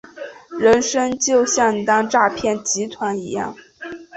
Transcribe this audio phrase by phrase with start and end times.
[0.59, 3.55] 人生就像当诈骗集团一样